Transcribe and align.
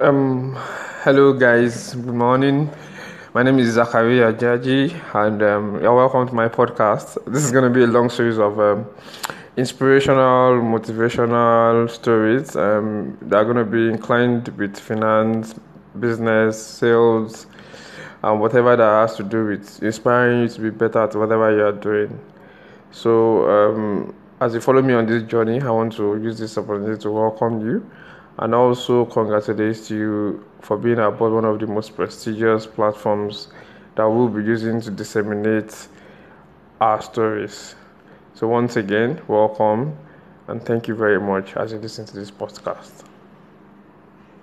Um, 0.00 0.56
hello 1.04 1.32
guys, 1.32 1.94
good 1.94 2.16
morning. 2.16 2.68
My 3.32 3.44
name 3.44 3.60
is 3.60 3.74
Zachariah 3.74 4.32
Jaji, 4.32 4.92
and 5.14 5.40
um, 5.40 5.80
you're 5.80 5.94
welcome 5.94 6.26
to 6.26 6.34
my 6.34 6.48
podcast. 6.48 7.16
This 7.32 7.44
is 7.44 7.52
going 7.52 7.62
to 7.62 7.70
be 7.70 7.84
a 7.84 7.86
long 7.86 8.10
series 8.10 8.36
of 8.36 8.58
um, 8.58 8.86
inspirational, 9.56 10.60
motivational 10.62 11.88
stories 11.88 12.56
um, 12.56 13.16
that 13.22 13.36
are 13.36 13.44
going 13.44 13.56
to 13.56 13.64
be 13.64 13.88
inclined 13.88 14.48
with 14.58 14.76
finance, 14.76 15.54
business, 16.00 16.60
sales, 16.60 17.46
and 18.24 18.40
whatever 18.40 18.74
that 18.74 19.08
has 19.08 19.14
to 19.18 19.22
do 19.22 19.46
with 19.46 19.80
inspiring 19.80 20.42
you 20.42 20.48
to 20.48 20.60
be 20.60 20.70
better 20.70 21.04
at 21.04 21.14
whatever 21.14 21.54
you 21.54 21.62
are 21.62 21.70
doing. 21.70 22.18
So, 22.90 23.48
um, 23.48 24.14
as 24.40 24.54
you 24.54 24.60
follow 24.60 24.82
me 24.82 24.94
on 24.94 25.06
this 25.06 25.22
journey, 25.22 25.60
I 25.60 25.70
want 25.70 25.92
to 25.92 26.16
use 26.16 26.36
this 26.36 26.58
opportunity 26.58 27.00
to 27.00 27.12
welcome 27.12 27.60
you 27.60 27.88
and 28.38 28.54
also 28.54 29.04
congratulate 29.06 29.90
you 29.90 30.44
for 30.60 30.76
being 30.76 30.98
aboard 30.98 31.32
one 31.32 31.44
of 31.44 31.58
the 31.60 31.66
most 31.66 31.94
prestigious 31.94 32.66
platforms 32.66 33.48
that 33.94 34.04
we'll 34.04 34.28
be 34.28 34.42
using 34.42 34.80
to 34.80 34.90
disseminate 34.90 35.88
our 36.80 37.00
stories. 37.00 37.76
So, 38.34 38.48
once 38.48 38.76
again, 38.76 39.20
welcome 39.28 39.96
and 40.48 40.62
thank 40.62 40.88
you 40.88 40.94
very 40.94 41.20
much 41.20 41.56
as 41.56 41.72
you 41.72 41.78
listen 41.78 42.04
to 42.06 42.14
this 42.14 42.30
podcast. 42.30 43.13